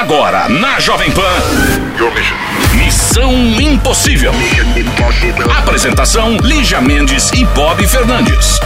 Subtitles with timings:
[0.00, 1.20] Agora, na Jovem Pan.
[2.74, 4.32] Missão Impossível.
[5.58, 8.58] Apresentação: Lígia Mendes e Bob Fernandes.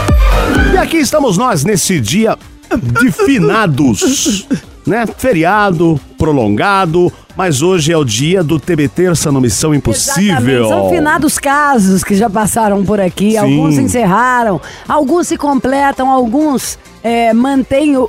[0.73, 2.37] E aqui estamos nós nesse dia
[2.81, 4.47] de finados,
[4.87, 5.05] né?
[5.17, 10.65] Feriado prolongado, mas hoje é o dia do TB Terça no Missão Impossível.
[10.65, 10.69] Exatamente.
[10.69, 13.31] São finados casos que já passaram por aqui.
[13.31, 13.37] Sim.
[13.37, 18.03] Alguns encerraram, alguns se completam, alguns é, mantêm o,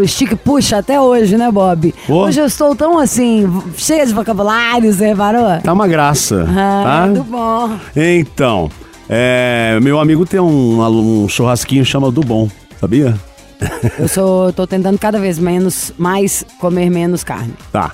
[0.00, 1.94] o stick puxa até hoje, né, Bob?
[2.06, 2.24] Pô.
[2.26, 5.60] Hoje eu estou tão assim, cheia de vocabulário, você reparou?
[5.62, 7.06] Tá uma graça, Ah, tá?
[7.06, 7.70] muito bom.
[7.96, 8.70] Então,
[9.08, 10.80] é, meu amigo tem um,
[11.24, 12.48] um churrasquinho chama do bom,
[12.80, 13.14] sabia?
[13.98, 17.54] Eu sou, tô tentando cada vez menos, mais comer menos carne.
[17.72, 17.90] Tá.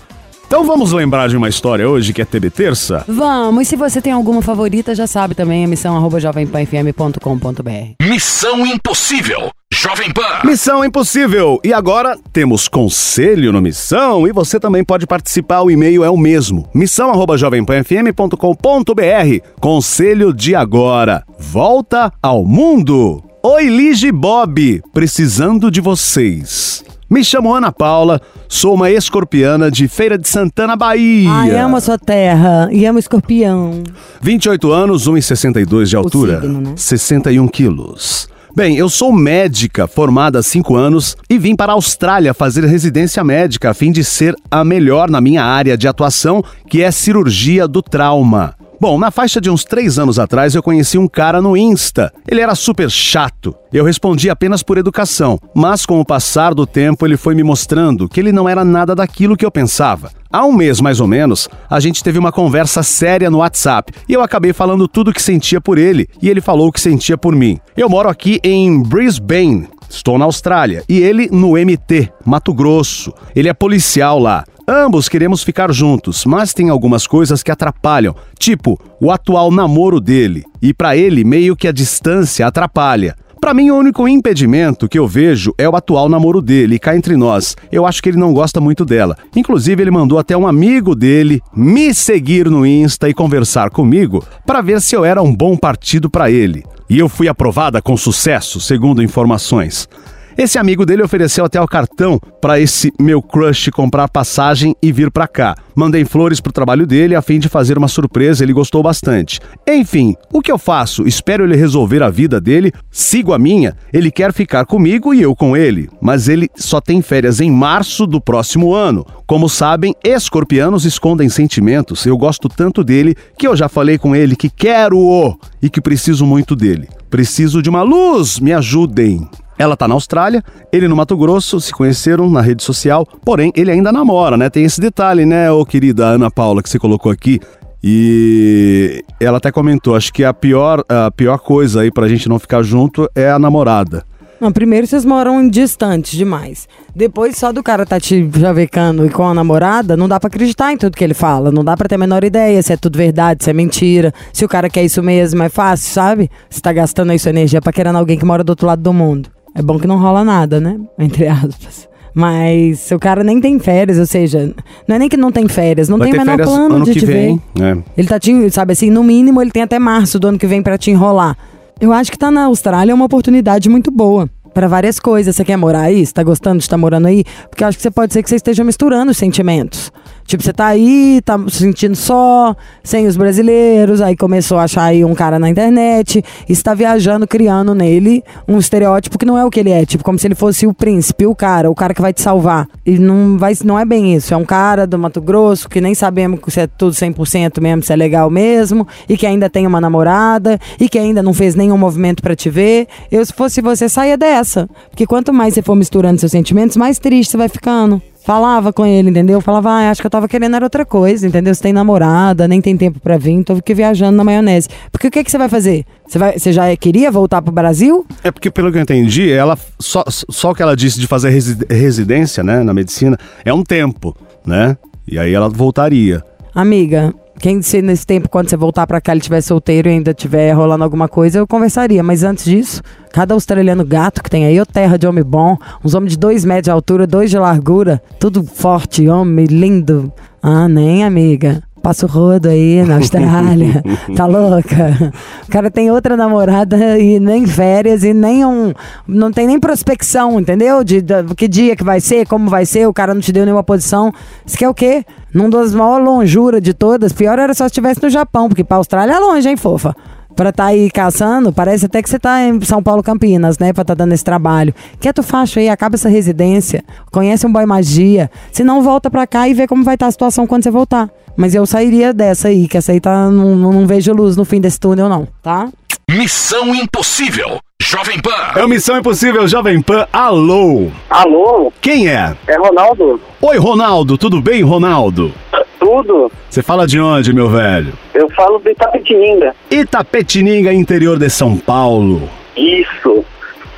[0.52, 3.06] Então vamos lembrar de uma história hoje que é TB Terça?
[3.08, 7.94] Vamos, e se você tem alguma favorita, já sabe também, a missão arroba jovempanfm.com.br.
[8.02, 9.50] Missão Impossível.
[9.72, 10.40] Jovem Pan.
[10.44, 11.58] Missão Impossível.
[11.64, 15.62] E agora temos conselho no Missão e você também pode participar.
[15.62, 19.58] O e-mail é o mesmo: missão@jovempanfm.com.br.
[19.58, 21.24] Conselho de agora.
[21.38, 23.24] Volta ao mundo.
[23.42, 26.84] Oi, Lige Bob, precisando de vocês.
[27.12, 31.30] Me chamo Ana Paula, sou uma escorpiana de Feira de Santana, Bahia.
[31.30, 33.82] Ai, amo a sua terra e amo escorpião.
[34.22, 36.72] 28 anos, 1,62 de altura, signo, né?
[36.74, 38.30] 61 quilos.
[38.56, 43.22] Bem, eu sou médica, formada há 5 anos e vim para a Austrália fazer residência
[43.22, 47.68] médica a fim de ser a melhor na minha área de atuação, que é cirurgia
[47.68, 48.54] do trauma.
[48.82, 52.12] Bom, na faixa de uns três anos atrás eu conheci um cara no Insta.
[52.26, 53.54] Ele era super chato.
[53.72, 58.08] Eu respondi apenas por educação, mas com o passar do tempo ele foi me mostrando
[58.08, 60.10] que ele não era nada daquilo que eu pensava.
[60.32, 64.14] Há um mês mais ou menos, a gente teve uma conversa séria no WhatsApp e
[64.14, 67.16] eu acabei falando tudo o que sentia por ele e ele falou o que sentia
[67.16, 67.60] por mim.
[67.76, 73.14] Eu moro aqui em Brisbane, estou na Austrália, e ele no MT, Mato Grosso.
[73.36, 74.44] Ele é policial lá.
[74.66, 80.44] Ambos queremos ficar juntos, mas tem algumas coisas que atrapalham, tipo o atual namoro dele.
[80.60, 83.16] E pra ele, meio que a distância atrapalha.
[83.40, 87.16] Pra mim, o único impedimento que eu vejo é o atual namoro dele, cá entre
[87.16, 87.56] nós.
[87.72, 89.16] Eu acho que ele não gosta muito dela.
[89.34, 94.60] Inclusive, ele mandou até um amigo dele me seguir no Insta e conversar comigo para
[94.60, 96.64] ver se eu era um bom partido pra ele.
[96.88, 99.88] E eu fui aprovada com sucesso, segundo informações.
[100.36, 105.10] Esse amigo dele ofereceu até o cartão para esse meu crush comprar passagem e vir
[105.10, 105.54] para cá.
[105.74, 109.40] Mandei flores pro trabalho dele a fim de fazer uma surpresa, ele gostou bastante.
[109.66, 111.06] Enfim, o que eu faço?
[111.06, 113.76] Espero ele resolver a vida dele, sigo a minha.
[113.92, 118.06] Ele quer ficar comigo e eu com ele, mas ele só tem férias em março
[118.06, 119.06] do próximo ano.
[119.26, 122.04] Como sabem, escorpianos escondem sentimentos.
[122.06, 126.26] Eu gosto tanto dele que eu já falei com ele que quero-o e que preciso
[126.26, 126.88] muito dele.
[127.08, 129.28] Preciso de uma luz, me ajudem.
[129.62, 130.42] Ela tá na Austrália,
[130.72, 134.50] ele no Mato Grosso, se conheceram na rede social, porém ele ainda namora, né?
[134.50, 137.38] Tem esse detalhe, né, ô querida Ana Paula, que você colocou aqui.
[137.80, 142.40] E ela até comentou, acho que a pior, a pior coisa aí pra gente não
[142.40, 144.04] ficar junto é a namorada.
[144.40, 146.66] Não, primeiro vocês moram distantes demais.
[146.96, 150.72] Depois, só do cara tá te javecando e com a namorada, não dá pra acreditar
[150.72, 151.52] em tudo que ele fala.
[151.52, 154.12] Não dá pra ter a menor ideia se é tudo verdade, se é mentira.
[154.32, 156.28] Se o cara quer isso mesmo, é fácil, sabe?
[156.50, 158.92] Você tá gastando aí sua energia pra querer alguém que mora do outro lado do
[158.92, 159.30] mundo.
[159.54, 160.78] É bom que não rola nada, né?
[160.98, 161.88] Entre aspas.
[162.14, 164.54] Mas o cara nem tem férias, ou seja,
[164.86, 166.92] não é nem que não tem férias, não Vai tem o menor plano ano de
[166.92, 167.40] que te vem.
[167.54, 167.62] ver.
[167.62, 167.78] É.
[167.96, 170.62] Ele tá te, sabe assim, no mínimo ele tem até março do ano que vem
[170.62, 171.36] pra te enrolar.
[171.80, 174.28] Eu acho que tá na Austrália é uma oportunidade muito boa.
[174.52, 175.34] Pra várias coisas.
[175.34, 176.04] Você quer morar aí?
[176.04, 177.24] Você tá gostando de estar morando aí?
[177.48, 179.90] Porque eu acho que você pode ser que você esteja misturando os sentimentos.
[180.32, 184.84] Tipo, você tá aí, tá se sentindo só, sem os brasileiros, aí começou a achar
[184.84, 189.50] aí um cara na internet, está viajando, criando nele um estereótipo que não é o
[189.50, 189.84] que ele é.
[189.84, 192.66] Tipo, como se ele fosse o príncipe, o cara, o cara que vai te salvar.
[192.86, 194.32] E não, vai, não é bem isso.
[194.32, 197.92] É um cara do Mato Grosso que nem sabemos se é tudo 100% mesmo, se
[197.92, 201.76] é legal mesmo, e que ainda tem uma namorada, e que ainda não fez nenhum
[201.76, 202.88] movimento pra te ver.
[203.10, 204.66] Eu, se fosse você, saia dessa.
[204.88, 208.00] Porque quanto mais você for misturando seus sentimentos, mais triste você vai ficando.
[208.24, 209.40] Falava com ele, entendeu?
[209.40, 211.52] Falava, ah, acho que eu tava querendo era outra coisa, entendeu?
[211.52, 214.68] Você tem namorada, nem tem tempo pra vir, tô aqui viajando na maionese.
[214.92, 215.84] Porque o que, que você vai fazer?
[216.06, 218.06] Você, vai, você já queria voltar pro Brasil?
[218.22, 221.30] É porque, pelo que eu entendi, ela só, só o que ela disse de fazer
[221.30, 224.16] resi- residência, né, na medicina, é um tempo,
[224.46, 224.76] né?
[225.06, 226.22] E aí ela voltaria.
[226.54, 227.12] Amiga,
[227.42, 230.52] quem se nesse tempo, quando você voltar pra cá, ele estiver solteiro e ainda tiver
[230.52, 232.00] rolando alguma coisa, eu conversaria.
[232.00, 232.80] Mas antes disso,
[233.12, 236.44] cada australiano gato que tem aí, ô terra de homem bom, uns homens de dois
[236.44, 240.12] metros de altura, dois de largura, tudo forte, homem lindo.
[240.40, 241.64] Ah, nem, amiga.
[241.82, 243.82] Passa o rodo aí na Austrália.
[244.14, 245.12] tá louca?
[245.46, 248.72] O cara tem outra namorada e nem férias e nem um.
[249.06, 250.84] Não tem nem prospecção, entendeu?
[250.84, 253.44] De, de que dia que vai ser, como vai ser, o cara não te deu
[253.44, 254.12] nenhuma posição.
[254.46, 255.04] Isso quer o quê?
[255.34, 257.12] Num das maiores lonjuras de todas.
[257.12, 259.96] Pior era só se estivesse no Japão, porque pra Austrália é longe, hein, fofa?
[260.34, 263.72] Pra tá aí caçando, parece até que você tá em São Paulo, Campinas, né?
[263.72, 264.74] Pra tá dando esse trabalho.
[264.98, 268.30] Quieto facho aí, acaba essa residência, conhece um boy magia.
[268.50, 270.70] Se não, volta pra cá e vê como vai estar tá a situação quando você
[270.70, 271.10] voltar.
[271.36, 273.30] Mas eu sairia dessa aí, que essa aí tá.
[273.30, 275.68] Não, não vejo luz no fim desse túnel, não, tá?
[276.10, 277.58] Missão Impossível.
[277.80, 278.30] Jovem Pan.
[278.54, 280.06] É o Missão Impossível Jovem Pan.
[280.12, 280.90] Alô.
[281.08, 282.36] Alô, Quem é?
[282.46, 283.20] é Ronaldo?
[283.40, 284.18] Oi, Ronaldo.
[284.18, 285.32] Tudo bem, Ronaldo?
[285.92, 286.32] Tudo?
[286.48, 287.92] Você fala de onde, meu velho?
[288.14, 289.54] Eu falo do Itapetininga.
[289.70, 292.28] Itapetininga, interior de São Paulo.
[292.56, 293.22] Isso.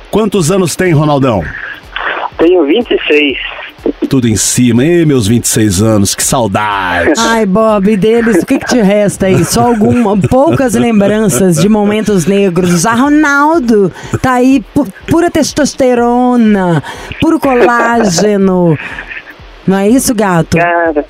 [0.09, 1.43] Quantos anos tem, Ronaldão?
[2.37, 3.37] Tenho 26.
[4.09, 7.13] Tudo em cima, hein, meus 26 anos, que saudade.
[7.19, 9.43] Ai, Bob, deles, o que, que te resta aí?
[9.43, 12.85] Só alguma, poucas lembranças de momentos negros.
[12.85, 13.91] A Ronaldo
[14.21, 16.81] tá aí, pu- pura testosterona,
[17.19, 18.77] puro colágeno.
[19.67, 20.57] Não é isso, gato?
[20.57, 21.05] Cara,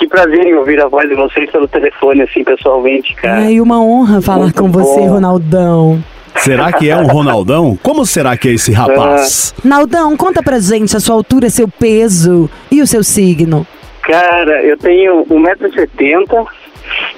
[0.00, 3.42] que prazer em ouvir a voz de vocês pelo telefone, assim, pessoalmente, cara.
[3.42, 5.08] Ai, uma honra falar Muito com você, bom.
[5.08, 6.04] Ronaldão.
[6.36, 7.78] Será que é um Ronaldão?
[7.82, 9.54] Como será que é esse rapaz?
[9.62, 13.66] Naldão, conta pra gente a sua altura, seu peso e o seu signo.
[14.00, 16.46] Cara, eu tenho 1,70m,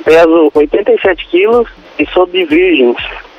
[0.05, 1.69] peso 87 quilos
[2.01, 2.97] e sou de virgens.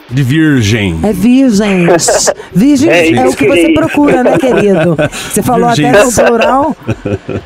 [0.10, 1.00] De virgem.
[1.04, 2.32] É virgens.
[2.54, 4.96] Virgens É é, o que você procura, né, querido?
[5.12, 6.20] Você falou até no Virgens.
[6.20, 6.76] plural.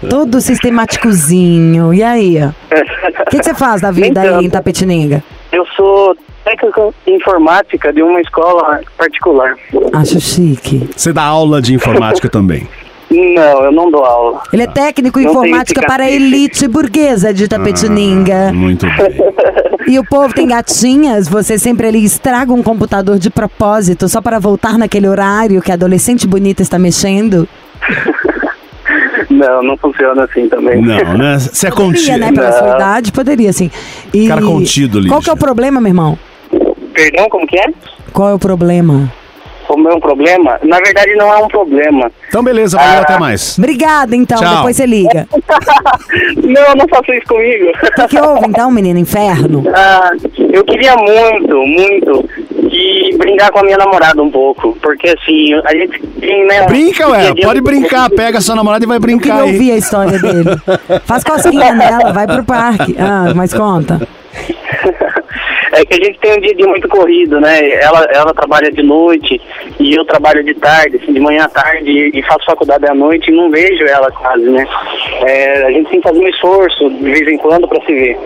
[0.09, 1.93] Todo sistemáticozinho.
[1.93, 2.37] E aí?
[2.43, 4.49] O que, que você faz da vida Nem aí em.
[4.49, 5.23] Tapetininga?
[5.51, 9.55] Eu sou técnico em informática de uma escola particular.
[9.93, 10.89] Acho chique.
[10.95, 12.67] Você dá aula de informática também.
[13.09, 14.41] Não, eu não dou aula.
[14.51, 18.51] Ele é técnico em Não informática para a elite burguesa de Tapetininga.
[18.53, 19.17] Muito bem.
[19.87, 24.39] E o povo tem gatinhas, você sempre ali estraga um computador de propósito só para
[24.39, 27.47] voltar naquele horário que a adolescente bonita está mexendo.
[29.29, 30.81] Não, não funciona assim também.
[30.81, 31.37] Não, né?
[31.39, 32.17] Você é Poderia, contido.
[32.19, 32.31] né?
[32.31, 32.57] Pela Não.
[32.57, 33.69] sua idade, poderia, sim.
[34.13, 35.11] E Cara contido, Lígia.
[35.11, 36.17] Qual que é o problema, meu irmão?
[36.93, 37.65] Perdão, como que é?
[38.11, 39.11] Qual é o problema?
[39.69, 40.57] O meu problema?
[40.63, 42.09] Na verdade, não é um problema.
[42.29, 43.01] Então, beleza, valeu, Ah.
[43.01, 43.57] até mais.
[43.57, 44.37] Obrigada, então.
[44.39, 44.55] Tchau.
[44.57, 45.27] Depois você liga.
[46.43, 47.65] não, não faça isso comigo.
[47.69, 48.97] O que, que houve, então, menino?
[48.99, 49.63] Inferno?
[49.73, 50.11] Ah,
[50.51, 52.29] eu queria muito, muito
[52.69, 54.77] de brincar com a minha namorada um pouco.
[54.81, 56.65] Porque assim, a gente tem, né?
[56.67, 57.29] Brinca, ué.
[57.29, 58.09] a Pode brincar.
[58.09, 59.51] Pega sua namorada e vai Eu queria brincar aí.
[59.51, 60.49] ouvir a história dele.
[61.05, 62.95] Faz cosquinha nela, vai pro parque.
[62.99, 64.07] Ah, mas conta.
[65.77, 67.69] É que a gente tem um dia dia muito corrido, né?
[67.73, 69.39] Ela, ela trabalha de noite
[69.79, 72.95] e eu trabalho de tarde, assim, de manhã à tarde e, e faço faculdade à
[72.95, 74.67] noite e não vejo ela quase, né?
[75.21, 78.17] É, a gente tem que fazer um esforço de vez em quando para se ver.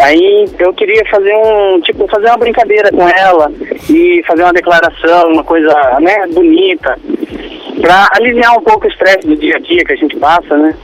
[0.00, 3.50] Aí eu queria fazer um, tipo, fazer uma brincadeira com ela
[3.90, 6.96] e fazer uma declaração, uma coisa, né, bonita,
[7.80, 10.74] pra aliviar um pouco o estresse do dia a dia que a gente passa, né?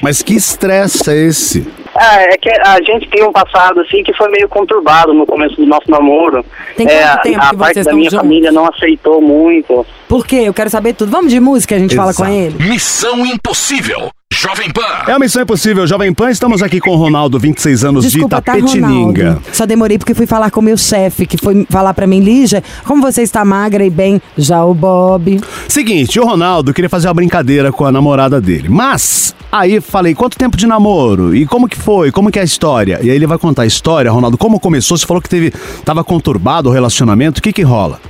[0.00, 1.79] Mas que estresse é esse?
[1.94, 5.56] Ah, é que a gente tem um passado assim que foi meio conturbado no começo
[5.56, 6.44] do nosso namoro.
[6.76, 8.18] Tem é, a- tempo a que parte da minha juntos?
[8.26, 9.84] família não aceitou muito.
[10.10, 10.42] Por quê?
[10.42, 11.08] Eu quero saber tudo.
[11.12, 12.36] Vamos de música, a gente fala com Exato.
[12.36, 12.68] ele.
[12.68, 14.10] Missão Impossível.
[14.34, 15.04] Jovem Pan.
[15.06, 16.30] É a Missão Impossível Jovem Pan.
[16.30, 19.22] Estamos aqui com o Ronaldo, 26 anos Desculpa, de tá, Itapetininga.
[19.22, 19.42] Ronaldo?
[19.52, 22.60] Só demorei porque fui falar com o meu chefe, que foi falar pra mim, Lígia,
[22.84, 25.40] como você está magra e bem, já o Bob.
[25.68, 28.68] Seguinte, o Ronaldo queria fazer uma brincadeira com a namorada dele.
[28.68, 31.36] Mas, aí falei, quanto tempo de namoro?
[31.36, 32.10] E como que foi?
[32.10, 32.98] Como que é a história?
[33.00, 34.98] E aí ele vai contar a história, Ronaldo, como começou?
[34.98, 35.52] Você falou que teve,
[35.84, 37.38] tava conturbado o relacionamento.
[37.38, 38.00] O que que rola?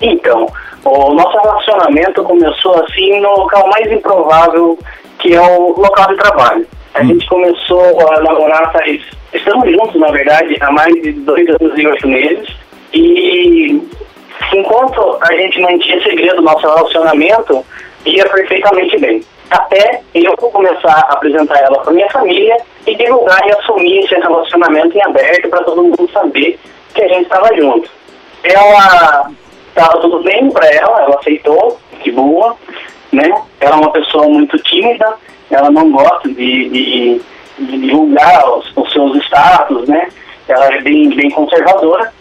[0.00, 0.46] Então,
[0.84, 4.78] o nosso relacionamento começou assim no local mais improvável,
[5.18, 6.66] que é o local de trabalho.
[6.94, 9.02] A gente começou a namorar faz.
[9.32, 12.48] Estamos juntos, na verdade, há mais de dois anos e oito meses.
[12.92, 13.88] E
[14.52, 17.64] enquanto a gente mantinha segredo nosso relacionamento,
[18.04, 19.22] ia perfeitamente bem.
[19.50, 22.56] Até eu começar a apresentar ela para minha família
[22.86, 26.58] e divulgar e assumir esse relacionamento em aberto para todo mundo saber
[26.94, 27.88] que a gente estava junto.
[28.42, 29.30] Ela
[29.78, 32.56] estava tudo bem para ela, ela aceitou, de boa,
[33.12, 33.30] né?
[33.60, 35.14] Ela é uma pessoa muito tímida,
[35.50, 37.20] ela não gosta de, de,
[37.58, 40.08] de divulgar os, os seus status, né?
[40.48, 42.12] Ela é bem, bem conservadora.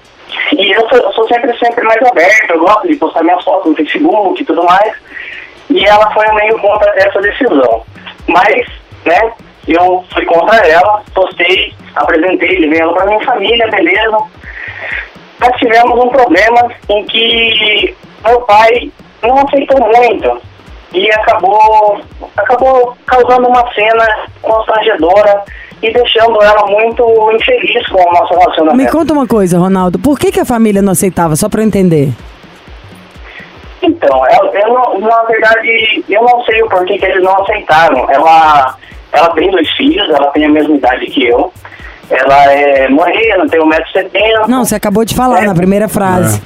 [0.58, 3.72] E eu sou, eu sou sempre, sempre mais aberto, eu gosto de postar minhas fotos
[3.72, 4.96] no Facebook e tudo mais.
[5.70, 7.84] E ela foi meio contra essa decisão.
[8.28, 8.68] Mas,
[9.06, 9.34] né,
[9.68, 14.18] eu fui contra ela, postei, apresentei, levei ela para minha família, beleza.
[15.40, 18.92] Mas tivemos um problema em que meu pai
[19.22, 20.42] não aceitou muito
[20.94, 22.00] e acabou,
[22.36, 25.44] acabou causando uma cena constrangedora
[25.82, 28.84] e deixando ela muito infeliz com o nosso relacionamento.
[28.86, 30.00] Me conta uma coisa, Ronaldo.
[30.00, 31.36] Por que, que a família não aceitava?
[31.36, 32.10] Só eu entender.
[33.82, 38.10] Então, eu, eu não- na verdade, eu não sei o porquê que eles não aceitaram.
[38.10, 38.76] Ela,
[39.12, 41.54] ela tem dois filhos, ela tem a mesma idade que eu.
[42.10, 44.48] Ela é morena, tem 1,70m.
[44.48, 45.46] Não, você acabou de falar É.
[45.46, 46.42] na primeira frase.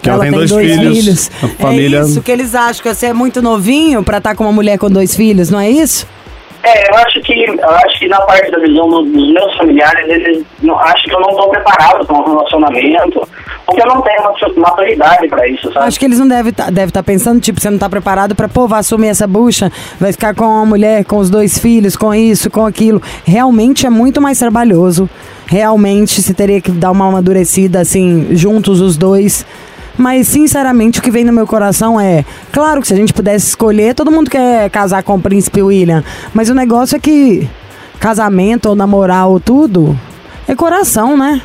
[0.00, 3.12] Que ela tem dois filhos, a família- É isso que eles acham, que você é
[3.12, 6.06] muito novinho pra estar com uma mulher com dois filhos, não é isso?
[6.64, 10.08] É, eu acho que eu acho que na parte da visão do- dos meus familiares,
[10.08, 13.28] eles não, acham que eu não estou preparado para um relacionamento,
[13.66, 15.86] porque eu não tenho matu- maturidade para isso, sabe?
[15.86, 18.48] Acho que eles não devem estar deve tá pensando, tipo, você não tá preparado pra,
[18.48, 22.14] pô, vai assumir essa bucha, vai ficar com uma mulher, com os dois filhos, com
[22.14, 23.02] isso, com aquilo.
[23.24, 25.10] Realmente é muito mais trabalhoso.
[25.46, 29.44] Realmente se teria que dar uma amadurecida, assim, juntos os dois.
[29.96, 32.24] Mas, sinceramente, o que vem no meu coração é...
[32.50, 36.02] Claro que se a gente pudesse escolher, todo mundo quer casar com o príncipe William.
[36.32, 37.48] Mas o negócio é que
[38.00, 39.98] casamento ou namorar ou tudo
[40.48, 41.40] é coração, né?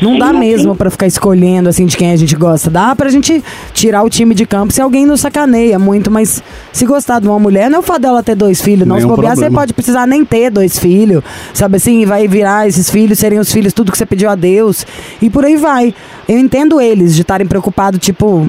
[0.00, 2.70] Não dá mesmo pra ficar escolhendo assim de quem a gente gosta.
[2.70, 6.84] Dá pra gente tirar o time de campo se alguém nos sacaneia muito, mas se
[6.86, 8.98] gostar de uma mulher, não é o fato dela ter dois filhos, não.
[8.98, 11.22] Se bobear, você pode precisar nem ter dois filhos,
[11.52, 12.04] sabe assim?
[12.06, 14.86] Vai virar esses filhos, serem os filhos, tudo que você pediu a Deus.
[15.20, 15.94] E por aí vai.
[16.28, 18.48] Eu entendo eles de estarem preocupados, tipo.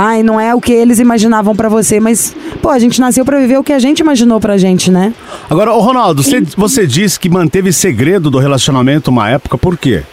[0.00, 2.32] Ai, não é o que eles imaginavam pra você, mas,
[2.62, 5.12] pô, a gente nasceu pra viver o que a gente imaginou pra gente, né?
[5.50, 10.04] Agora, ô Ronaldo, você, você disse que manteve segredo do relacionamento uma época, por quê?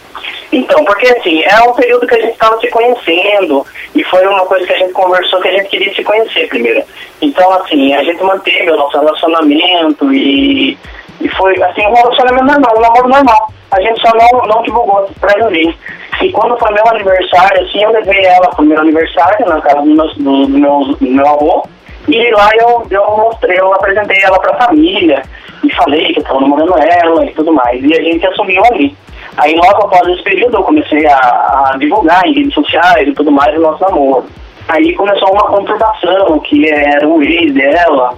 [0.52, 4.46] Então, porque assim, é um período que a gente estava se conhecendo e foi uma
[4.46, 6.82] coisa que a gente conversou que a gente queria se conhecer primeiro.
[7.20, 10.78] Então, assim, a gente manteve o nosso relacionamento e,
[11.20, 13.52] e foi assim, um relacionamento normal, um namoro normal.
[13.70, 15.76] A gente só não, não divulgou pra ninguém.
[16.22, 19.86] E quando foi meu aniversário, assim, eu levei ela pro meu aniversário na casa do
[19.86, 21.66] meu, do, meu, do meu avô.
[22.08, 25.22] E lá eu, eu mostrei, eu apresentei ela pra família
[25.64, 27.82] e falei que eu tava namorando ela e tudo mais.
[27.82, 28.96] E a gente assumiu ali.
[29.36, 33.30] Aí logo após esse período eu comecei a, a divulgar em redes sociais e tudo
[33.30, 34.24] mais o nosso namoro.
[34.68, 38.14] Aí começou uma conturbação, que era o ex dela,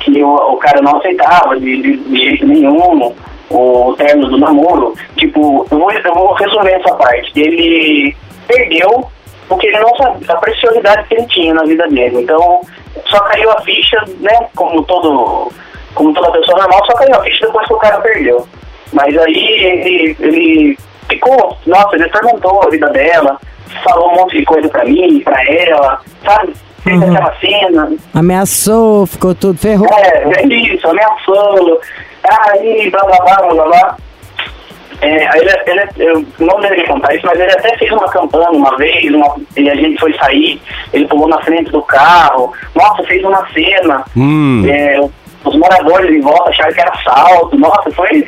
[0.00, 3.14] que o, o cara não aceitava de, de, de jeito nenhum
[3.50, 4.94] o término do namoro.
[5.16, 7.32] Tipo, eu vou, eu vou resumir essa parte.
[7.40, 8.14] Ele
[8.46, 9.08] perdeu
[9.48, 12.22] porque ele não sabia a preciosidade que ele tinha na vida dele.
[12.22, 12.60] Então,
[13.06, 15.50] só caiu a ficha, né, como todo
[15.94, 18.46] como toda pessoa normal, só caiu a ficha depois que o cara perdeu.
[18.92, 20.78] Mas aí ele, ele
[21.08, 23.38] ficou, nossa, ele perguntou a vida dela,
[23.84, 26.52] falou um monte de coisa pra mim, pra ela, sabe?
[26.84, 27.10] Fez Uhum.
[27.12, 29.88] aquela cena, Ameaçou, ficou tudo ferrou.
[29.92, 31.80] é, é isso, ameaçou,
[32.50, 33.64] aí, blá blá blá blá blá.
[33.66, 33.96] blá.
[35.00, 38.50] É, aí ele, ele, eu não deveria contar isso, mas ele até fez uma campanha
[38.50, 40.60] uma vez, uma, e a gente foi sair,
[40.92, 44.64] ele pulou na frente do carro, nossa, fez uma cena, Hum.
[44.68, 45.00] é,
[45.44, 48.26] os moradores em volta acharam que era assalto, nossa, foi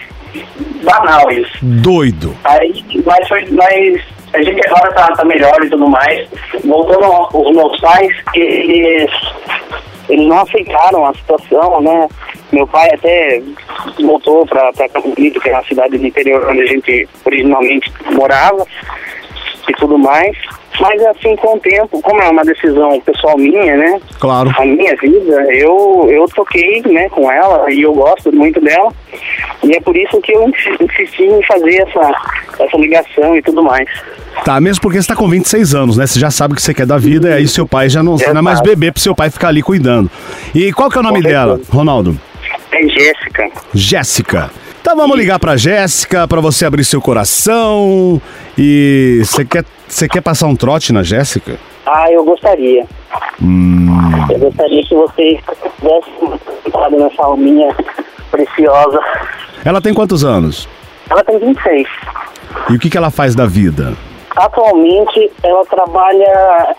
[0.82, 1.58] banal isso.
[1.62, 2.36] Doido.
[2.44, 6.28] Aí, mas foi, mas a gente agora tá, tá melhor e tudo mais.
[6.64, 9.10] Voltando aos aos meus pais, eles,
[10.08, 12.08] eles não aceitaram a situação, né?
[12.52, 13.42] Meu pai até
[14.02, 18.66] voltou pra Campo Bonito, que é a cidade do interior onde a gente originalmente morava
[19.68, 20.36] e tudo mais.
[20.80, 24.00] Mas assim, com o tempo, como é uma decisão pessoal minha, né?
[24.18, 24.50] Claro.
[24.56, 28.90] a minha vida, eu, eu toquei né, com ela e eu gosto muito dela.
[29.62, 32.12] E é por isso que eu insi- insisti em fazer essa,
[32.64, 33.88] essa ligação e tudo mais.
[34.44, 36.06] Tá, mesmo porque você tá com 26 anos, né?
[36.06, 38.16] Você já sabe o que você quer da vida, e aí seu pai já não,
[38.16, 40.10] você não é mais bebê pro seu pai ficar ali cuidando.
[40.54, 41.60] E qual que é o nome dela.
[41.68, 42.18] Ronaldo?
[42.72, 43.50] É Jéssica.
[43.74, 44.50] Jéssica.
[44.80, 48.20] Então vamos ligar pra Jéssica pra você abrir seu coração.
[48.56, 51.58] E você quer, você quer passar um trote na Jéssica?
[51.86, 52.86] Ah, eu gostaria.
[53.42, 53.88] Hum,
[54.30, 55.40] Eu gostaria que vocês
[55.82, 56.40] dessem
[56.72, 57.74] uma nessa alminha
[58.30, 59.00] preciosa.
[59.64, 60.68] ela tem quantos anos?
[61.10, 61.86] Ela tem 26.
[62.70, 63.94] E o que, que ela faz da vida?
[64.36, 66.74] Atualmente ela trabalha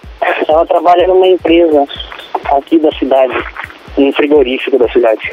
[0.48, 1.86] ela trabalha numa empresa
[2.56, 3.34] aqui da cidade,
[3.98, 5.32] um frigorífico da cidade.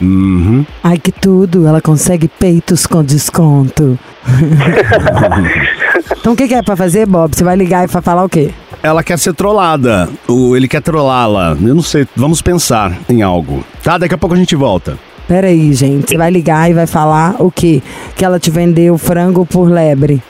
[0.00, 0.66] Uhum.
[0.82, 3.98] Ai, que tudo, ela consegue peitos com desconto.
[6.18, 7.34] então o que, que é pra fazer, Bob?
[7.34, 8.50] Você vai ligar e vai falar o quê?
[8.82, 10.08] Ela quer ser trollada.
[10.28, 11.56] O, ele quer trollá-la.
[11.60, 12.06] Eu não sei.
[12.14, 13.64] Vamos pensar em algo.
[13.82, 13.96] Tá?
[13.96, 14.98] Daqui a pouco a gente volta.
[15.26, 16.10] Pera aí, gente.
[16.10, 17.82] Você vai ligar e vai falar o quê?
[18.14, 20.22] Que ela te vendeu frango por lebre.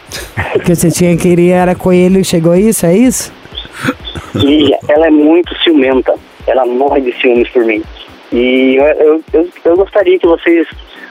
[0.65, 3.33] Que você tinha queria era coelho e chegou isso, é isso?
[4.37, 6.15] E ela é muito ciumenta.
[6.47, 7.83] Ela morre de ciúmes por mim.
[8.35, 10.67] E eu, eu, eu, gostaria que vocês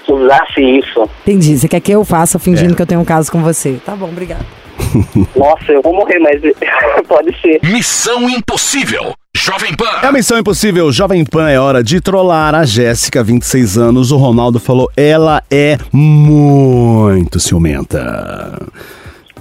[0.07, 1.09] usassem isso.
[1.21, 1.57] Entendi.
[1.57, 2.75] Você quer que eu faça fingindo É.
[2.75, 3.79] que eu tenho um caso com você?
[3.85, 4.45] Tá bom, obrigado.
[5.35, 6.41] Nossa, eu vou morrer, mas
[7.07, 7.59] pode ser.
[7.63, 9.13] Missão Impossível.
[9.35, 9.99] Jovem Pan.
[10.03, 14.11] É a Missão Impossível Jovem Pan, é hora de trollar a Jéssica, 26 anos.
[14.11, 18.61] O Ronaldo falou, ela é muito ciumenta.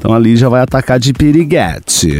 [0.02, 2.10] Então ali já vai atacar de piriguete.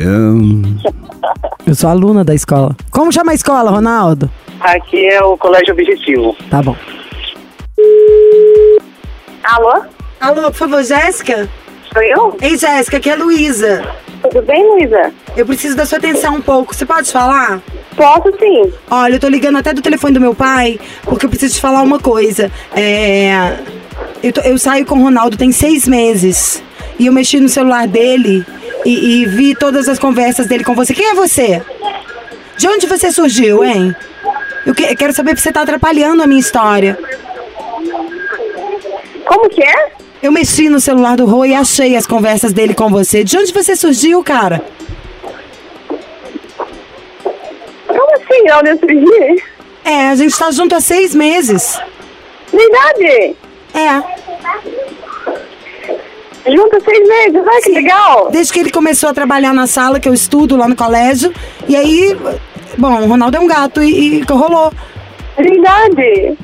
[1.66, 2.76] Eu sou aluna da escola.
[2.92, 4.30] Como chama a escola, Ronaldo?
[4.60, 6.36] Aqui é o Colégio Objetivo.
[6.48, 6.76] Tá bom.
[9.42, 9.82] Alô?
[10.20, 11.48] Alô, por favor, Jéssica?
[11.92, 12.36] Sou eu?
[12.40, 13.82] Ei, Jéssica, aqui é a Luísa.
[14.22, 15.12] Tudo bem, Luísa?
[15.36, 16.72] Eu preciso da sua atenção um pouco.
[16.72, 17.60] Você pode falar?
[17.96, 18.72] Posso sim.
[18.88, 21.82] Olha, eu tô ligando até do telefone do meu pai, porque eu preciso te falar
[21.82, 22.48] uma coisa.
[22.76, 23.56] É.
[24.22, 26.62] Eu, tô- eu saio com o Ronaldo tem seis meses.
[27.02, 28.47] E eu mexi no celular dele
[28.85, 30.94] e, e vi todas as conversas dele com você.
[30.94, 31.61] Quem é você?
[32.56, 33.92] De onde você surgiu, hein?
[34.64, 36.97] Eu que- quero saber se você tá atrapalhando a minha história.
[39.26, 39.90] Como que é?
[40.23, 43.25] Eu mexi no celular do Rô e achei as conversas dele com você.
[43.25, 44.62] De onde você surgiu, cara?
[47.88, 48.49] Como assim?
[48.61, 49.42] Onde eu surgi?
[49.85, 51.80] É, a gente tá junto há seis meses.
[52.52, 53.35] Verdade?
[53.75, 54.81] É.
[56.46, 57.42] Junto seis meses.
[57.46, 58.30] Ai, que legal.
[58.30, 61.32] Desde que ele começou a trabalhar na sala que eu estudo lá no colégio.
[61.68, 62.18] E aí,
[62.76, 64.72] bom, o Ronaldo é um gato e, e rolou.
[65.37, 66.37] Verdade.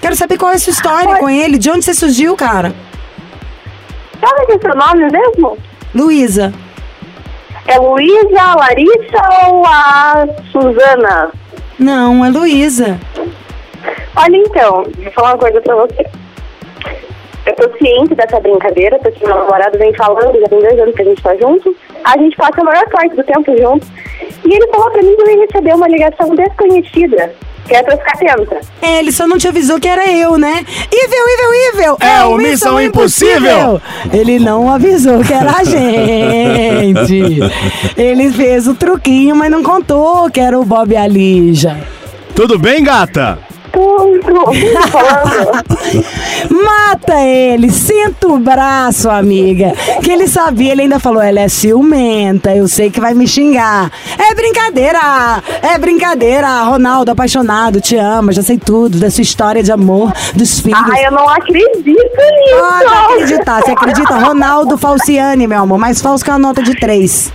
[0.00, 1.58] Quero saber qual é a sua história com ele.
[1.58, 2.74] De onde você surgiu, cara?
[4.20, 5.58] Sabe que é seu nome mesmo?
[5.94, 6.52] Luísa.
[7.66, 11.30] É Luísa, a Larissa ou a Suzana?
[11.78, 12.98] Não, é Luísa.
[14.16, 16.06] Olha então, vou falar uma coisa pra você.
[17.46, 21.02] Eu tô ciente dessa brincadeira, porque meu namorado vem falando, já tem dois anos que
[21.02, 21.76] a gente tá junto.
[22.04, 23.88] A gente passa a maior parte do tempo juntos.
[24.44, 27.32] E ele falou pra mim que ele recebeu uma ligação desconhecida,
[27.66, 28.60] que é pra ficar atenta.
[28.82, 30.64] É, ele só não te avisou que era eu, né?
[30.92, 31.96] Ivel, Ivel, Ivel!
[32.00, 33.80] É o Missão Impossível!
[34.12, 37.38] Ele não avisou que era a gente.
[37.96, 41.76] Ele fez o truquinho, mas não contou que era o Bob e a Lígia.
[42.34, 43.38] Tudo bem, gata?
[44.90, 45.64] Falando?
[46.64, 49.72] Mata ele, senta o braço, amiga.
[50.02, 53.90] Que ele sabia, ele ainda falou, ela é ciumenta, eu sei que vai me xingar.
[54.18, 56.62] É brincadeira, é brincadeira.
[56.62, 60.90] Ronaldo, apaixonado, te ama, já sei tudo da sua história de amor, dos filhos.
[60.92, 62.56] Ai, eu não acredito nisso.
[62.58, 64.14] Pode acreditar, você acredita?
[64.18, 67.32] Ronaldo Falciane, meu amor, mais falso que uma nota de três.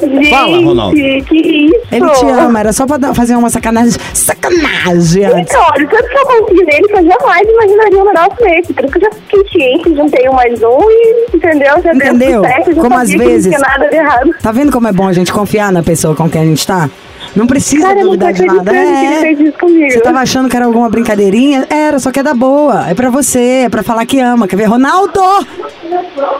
[0.00, 0.94] Gente, Fala, Ronaldo.
[0.96, 1.74] que isso?
[1.92, 3.98] Ele te ama, era só pra dar- fazer uma sacanagem.
[4.14, 5.52] Sacanagem antes.
[5.54, 8.72] Então, olha, tanto que eu confio nele que eu jamais imaginaria um negócio desse.
[8.72, 11.74] Por isso que eu já fiquei ciente, juntei um mais um e, entendeu?
[11.82, 12.42] Já deu Entendeu?
[12.42, 14.34] tudo certo, eu já Como sabia às que não vezes- tinha nada de errado.
[14.42, 16.88] Tá vendo como é bom a gente confiar na pessoa com quem a gente tá?
[17.36, 18.60] Não precisa Cara, duvidar de nada.
[18.70, 19.20] acreditando que ele É.
[19.20, 19.90] fez isso comigo.
[19.90, 21.66] Você tava achando que era alguma brincadeirinha?
[21.70, 22.88] Era, só que é da boa.
[22.88, 24.48] É pra você, é pra falar que ama.
[24.48, 24.64] Quer ver?
[24.64, 25.20] Ronaldo!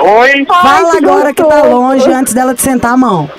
[0.00, 0.44] Oi?
[0.46, 3.30] Fala que agora que tá longe antes dela te sentar a mão.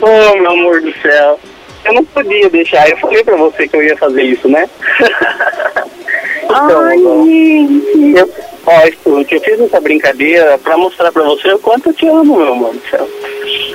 [0.00, 1.38] Oh, meu amor do céu.
[1.84, 2.88] Eu não podia deixar.
[2.88, 4.68] Eu falei pra você que eu ia fazer isso, né?
[6.44, 8.16] então, Ai, ó, gente.
[8.18, 8.30] eu,
[8.66, 12.36] ó, escute, eu fiz essa brincadeira pra mostrar pra você o quanto eu te amo,
[12.38, 13.08] meu amor do céu.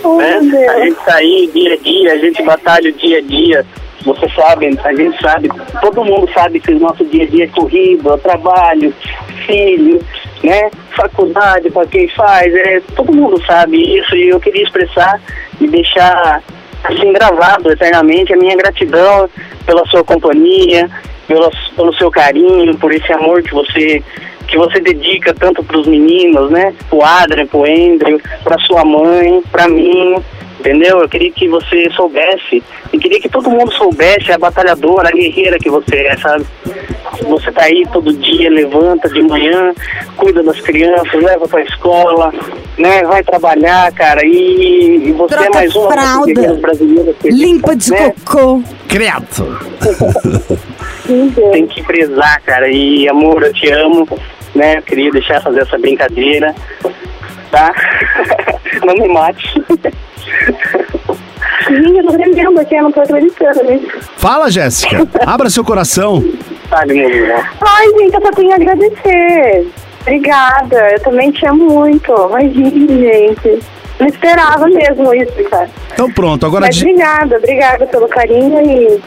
[0.03, 0.37] Oh, né?
[0.69, 3.65] A gente tá aí dia a dia, a gente batalha o dia a dia.
[4.03, 5.47] Você sabe, a gente sabe,
[5.79, 8.91] todo mundo sabe que o nosso dia a dia é corrido, é trabalho,
[9.45, 10.01] filho,
[10.43, 10.71] né?
[10.95, 15.21] Faculdade para quem faz, é, todo mundo sabe isso e eu queria expressar
[15.59, 16.41] e deixar
[16.83, 19.29] assim gravado eternamente a minha gratidão
[19.67, 20.89] pela sua companhia,
[21.27, 24.03] pelo, pelo seu carinho, por esse amor que você
[24.51, 26.73] que você dedica tanto para os meninos, né?
[26.89, 30.17] Pro Adrian, pro Andrew, para sua mãe, para mim,
[30.59, 30.99] entendeu?
[30.99, 32.61] Eu queria que você soubesse,
[32.91, 36.45] e queria que todo mundo soubesse a batalhadora, a guerreira que você é, sabe?
[37.23, 39.73] Você tá aí todo dia, levanta de manhã,
[40.17, 42.33] cuida das crianças, leva pra escola,
[42.77, 43.03] né?
[43.03, 46.53] Vai trabalhar, cara, e, e você Troca é mais uma fralda.
[46.55, 48.13] brasileiras que- Limpa de né?
[48.25, 48.61] cocô.
[48.89, 49.57] Credo.
[51.51, 52.69] tem que prezar, cara.
[52.69, 54.07] E amor, eu te amo,
[54.55, 54.77] né?
[54.77, 56.53] Eu queria deixar fazer essa brincadeira,
[57.51, 57.73] tá?
[58.85, 59.53] Não me mate.
[61.69, 63.87] Gente, eu tô tremendo aqui, eu não tô acreditando nisso.
[64.17, 65.07] Fala, Jéssica.
[65.25, 66.23] Abra seu coração.
[66.69, 67.43] Sabe, meu irmão?
[67.61, 69.67] Ai, gente, eu só tenho a agradecer.
[70.01, 72.11] Obrigada, eu também te amo muito.
[72.11, 73.59] Imagine, gente.
[73.99, 75.69] Não esperava mesmo isso, cara.
[75.93, 78.99] Então pronto, agora Mas de- obrigada, obrigada pelo carinho e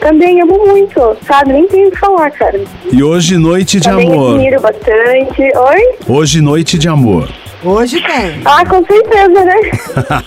[0.00, 1.52] também amo muito, sabe?
[1.52, 2.60] Nem tenho o que falar, cara.
[2.90, 4.34] e hoje noite de também amor.
[4.34, 5.42] admiro bastante.
[5.42, 5.94] Oi?
[6.08, 7.28] Hoje noite de amor.
[7.64, 8.40] Hoje tem.
[8.44, 9.54] Ah, com certeza, né?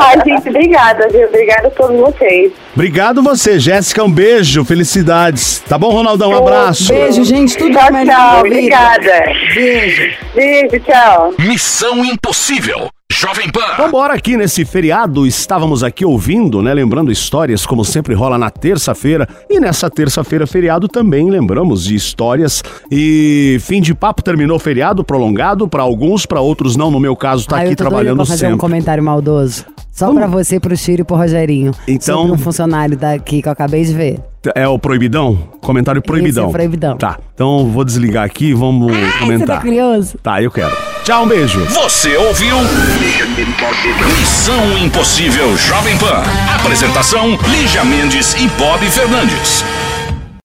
[0.00, 1.26] Ai, gente, obrigada, viu?
[1.26, 2.52] Obrigada a todos vocês.
[2.74, 4.04] Obrigado você, Jéssica.
[4.04, 5.58] Um beijo, felicidades.
[5.68, 6.30] Tá bom, Ronaldão?
[6.30, 6.92] Um abraço.
[6.92, 7.56] Beijo, gente.
[7.58, 8.38] Tudo Tchau, tchau.
[8.38, 9.24] Obrigada.
[9.52, 10.12] Beijo.
[10.32, 11.34] Beijo, tchau.
[11.40, 12.88] Missão Impossível.
[13.22, 13.76] Jovem Pan.
[13.78, 16.74] Vambora aqui nesse feriado, estávamos aqui ouvindo, né?
[16.74, 19.28] Lembrando histórias, como sempre rola na terça-feira.
[19.48, 22.64] E nessa terça-feira, feriado, também lembramos de histórias.
[22.90, 26.90] E fim de papo, terminou o feriado, prolongado para alguns, para outros não.
[26.90, 28.54] No meu caso, tá Ah, aqui eu tô doida trabalhando pra fazer sempre.
[28.56, 29.66] um comentário maldoso.
[29.92, 31.70] Só pra você, pro Chiro e pro Rogerinho.
[31.86, 34.18] Então- Sobre um funcionário daqui que eu acabei de ver.
[34.54, 35.36] É o proibidão?
[35.60, 36.44] Comentário proibidão.
[36.44, 36.96] Esse é proibidão.
[36.96, 39.60] Tá, então vou desligar aqui e vamos Ai, você tá comentar.
[39.62, 40.18] curioso?
[40.22, 40.76] Tá, eu quero.
[41.04, 41.64] Tchau, um beijo.
[41.66, 42.56] Você ouviu?
[44.18, 46.22] Missão Impossível Jovem Pan.
[46.56, 49.64] Apresentação: Lígia Mendes e Bob Fernandes.